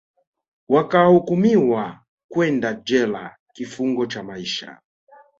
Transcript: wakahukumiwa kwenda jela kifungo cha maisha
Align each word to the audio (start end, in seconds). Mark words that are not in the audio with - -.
wakahukumiwa 0.69 1.99
kwenda 2.31 2.73
jela 2.73 3.35
kifungo 3.53 4.05
cha 4.05 4.23
maisha 4.23 4.77